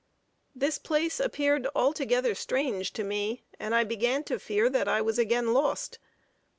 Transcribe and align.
This 0.55 0.79
place 0.79 1.19
appeared 1.19 1.67
altogether 1.75 2.33
strange 2.33 2.91
to 2.93 3.03
me, 3.03 3.43
and 3.59 3.75
I 3.75 3.83
began 3.83 4.23
to 4.23 4.39
fear 4.39 4.67
that 4.67 4.87
I 4.87 4.99
was 4.99 5.19
again 5.19 5.53
lost. 5.53 5.99